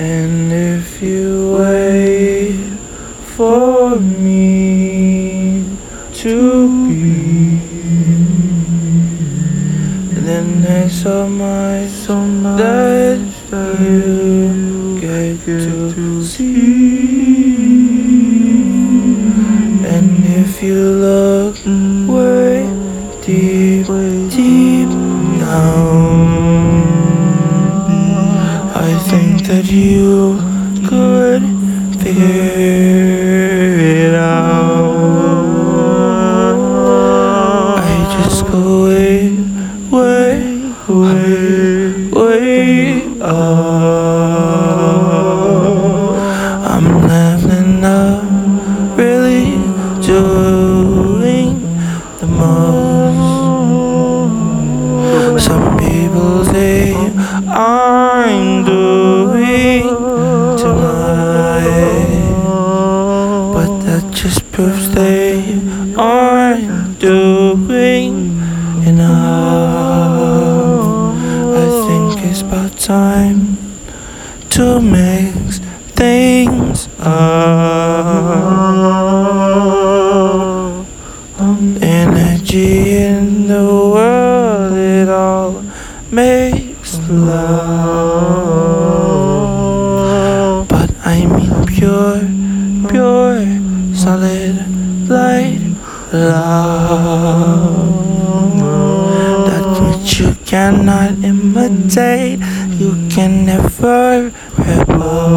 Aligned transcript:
And 0.00 0.52
if 0.52 1.02
you 1.02 1.56
wait 1.58 2.54
for 3.34 3.98
me 3.98 5.64
to 6.14 6.88
be, 6.88 7.58
then 10.20 10.62
there's 10.62 11.02
so 11.02 11.28
much, 11.28 11.90
so 11.90 12.14
much 12.14 12.60
that 12.60 13.18
you 13.80 15.00
get 15.00 15.44
to 15.44 16.22
see. 16.22 17.18
And 19.84 20.24
if 20.24 20.62
you 20.62 20.76
look 20.76 21.56
you 29.70 30.07
they 64.66 65.60
aren't 65.96 66.98
doing 66.98 68.14
enough. 68.84 69.68
I 71.54 71.66
think 71.86 72.24
it's 72.28 72.40
about 72.42 72.76
time 72.78 73.56
to 74.50 74.80
mix 74.80 75.60
things 75.94 76.88
up. 76.98 77.06
Um, 81.38 81.78
energy 81.80 82.96
in 82.96 83.46
the 83.46 83.64
world, 83.64 84.72
it 84.76 85.08
all 85.08 85.62
makes 86.10 86.98
love. 87.08 87.78
But 90.68 90.90
I 91.04 91.26
mean 91.26 91.64
pure, 91.66 92.26
pure, 92.90 93.46
solid 93.94 94.47
cannot 100.48 101.12
imitate, 101.22 102.40
you 102.80 102.96
can 103.10 103.44
never 103.44 104.32
repel. 104.56 105.28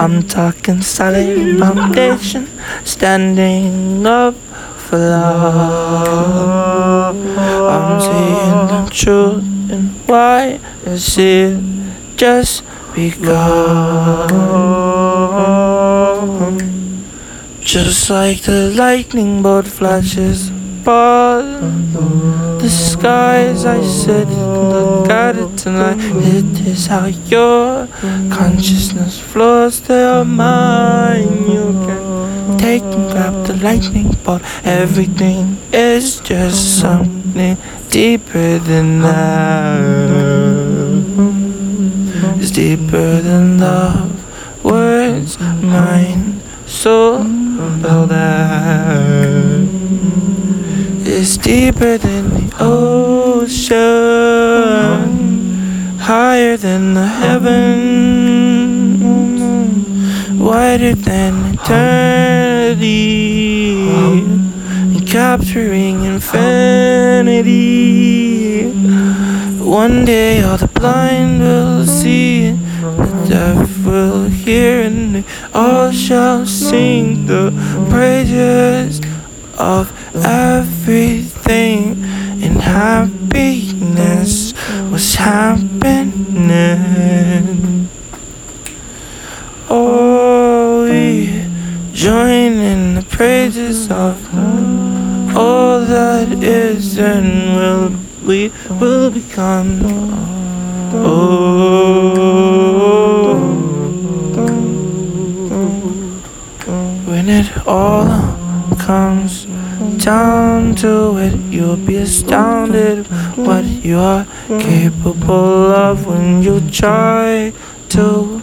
I'm 0.00 0.22
talking 0.22 0.80
solid 0.80 1.58
foundation, 1.58 2.48
standing 2.84 4.06
up 4.06 4.34
for 4.78 4.96
love. 4.96 5.96
I'm 7.76 8.00
seeing 8.00 8.66
the 8.72 8.88
truth 8.90 9.44
and 9.70 9.90
why 10.08 10.58
is 10.86 11.18
it 11.18 11.60
just 12.16 12.62
because? 12.94 14.32
Just 17.60 18.08
like 18.08 18.40
the 18.42 18.72
lightning 18.74 19.42
bolt 19.42 19.66
flashes 19.66 20.51
upon 20.82 22.58
the 22.58 22.68
skies, 22.68 23.64
I 23.64 23.80
sit 23.82 24.26
and 24.26 24.70
look 24.70 25.08
at 25.08 25.36
it 25.36 25.56
tonight. 25.56 25.98
It 26.00 26.66
is 26.66 26.86
how 26.86 27.06
your 27.06 27.86
consciousness 28.30 29.18
flows 29.18 29.80
to 29.82 29.94
your 29.94 30.24
mind. 30.24 31.46
You 31.46 31.66
can 31.86 32.58
take 32.58 32.82
and 32.82 33.10
grab 33.12 33.46
the 33.46 33.54
lightning 33.62 34.10
bolt. 34.24 34.42
Everything 34.64 35.58
is 35.72 36.20
just 36.20 36.80
something 36.80 37.56
deeper 37.90 38.58
than 38.58 39.02
that. 39.02 39.82
It's 42.40 42.50
deeper 42.50 43.20
than 43.20 43.58
love. 43.58 44.10
Words, 44.64 45.38
mind, 45.38 46.42
soul, 46.66 47.18
all 47.86 48.06
that. 48.06 49.71
It's 51.24 51.36
deeper 51.36 51.98
than 51.98 52.30
the 52.30 52.50
ocean, 52.58 53.78
higher 56.00 56.56
than 56.56 56.94
the 56.94 57.06
heaven, 57.06 57.60
wider 60.36 60.96
than 60.96 61.54
eternity, 61.54 62.82
and 63.88 65.06
capturing 65.06 66.02
infinity. 66.02 67.52
One 69.62 70.04
day 70.04 70.42
all 70.42 70.56
the 70.56 70.66
blind 70.66 71.38
will 71.38 71.86
see, 71.86 72.50
the 72.50 73.26
deaf 73.28 73.84
will 73.86 74.24
hear, 74.24 74.82
and 74.82 75.14
they 75.14 75.24
all 75.54 75.92
shall 75.92 76.46
sing 76.46 77.26
the 77.26 77.52
praises 77.88 79.00
of 79.56 79.92
everything 80.14 82.04
and 82.42 82.60
happiness 82.60 84.52
was 84.90 85.14
happening. 85.14 85.72
Oh, 89.70 90.84
we 90.84 91.46
join 91.92 92.52
in 92.72 92.94
the 92.96 93.02
praises 93.02 93.90
of 93.90 94.16
all 95.36 95.80
that 95.80 96.28
is 96.42 96.98
and 96.98 97.56
will 97.56 97.92
we 98.26 98.52
will 98.80 99.10
become. 99.10 99.80
Oh, 100.94 101.42
when 107.06 107.28
it 107.28 107.50
all 107.66 108.06
comes 108.76 109.46
down 109.98 110.74
to 110.76 111.18
it, 111.18 111.34
you'll 111.52 111.76
be 111.76 111.96
astounded 111.96 113.06
what 113.36 113.64
you 113.64 113.98
are 113.98 114.26
capable 114.48 115.72
of 115.72 116.06
when 116.06 116.42
you 116.42 116.60
try 116.70 117.52
to 117.90 118.42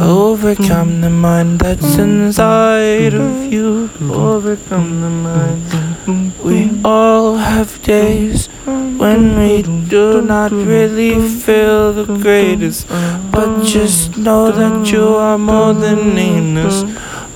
overcome 0.00 1.00
the 1.00 1.10
mind 1.10 1.60
that's 1.60 1.96
inside 1.96 3.14
of 3.14 3.52
you. 3.52 3.90
Overcome 4.02 5.00
the 5.00 5.10
mind. 5.10 6.32
We 6.44 6.80
all 6.84 7.36
have 7.36 7.82
days 7.82 8.46
when 8.66 9.38
we 9.38 9.62
do 9.88 10.22
not 10.22 10.52
really 10.52 11.28
feel 11.28 11.92
the 11.92 12.04
greatest, 12.18 12.88
but 13.30 13.64
just 13.64 14.16
know 14.16 14.50
that 14.52 14.90
you 14.92 15.16
are 15.16 15.38
more 15.38 15.72
than 15.74 16.14
nameless. 16.14 16.84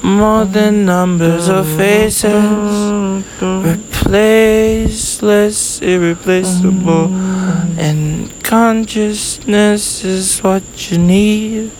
More 0.03 0.44
than 0.47 0.87
numbers 0.87 1.49
or 1.49 1.62
faces, 1.62 2.25
replaceless, 3.38 5.83
irreplaceable, 5.83 7.15
and 7.78 8.33
consciousness 8.43 10.03
is 10.04 10.41
what 10.41 10.91
you 10.91 10.98
need, 10.98 11.71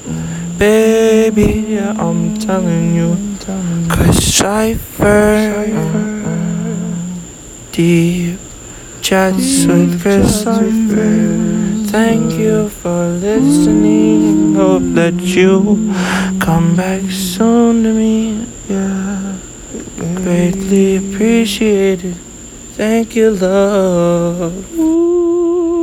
baby. 0.59 1.79
I'm 1.79 2.37
telling 2.39 2.95
you, 2.95 3.17
cause 3.89 4.23
Cypher, 4.23 5.67
deep 7.73 8.39
chats 9.01 9.65
with 9.65 10.03
Chris 10.03 10.43
Cypher. 10.43 11.50
Thank 11.91 12.35
you 12.35 12.69
for 12.69 13.09
listening. 13.09 14.55
Hope 14.55 14.95
that 14.95 15.15
you 15.21 15.93
come 16.39 16.77
back 16.77 17.03
soon 17.11 17.83
to 17.83 17.93
me. 17.93 18.47
Yeah, 18.69 19.37
greatly 20.15 20.97
appreciated. 20.97 22.15
Thank 22.77 23.17
you, 23.17 23.31
love. 23.33 24.79
Ooh. 24.79 25.80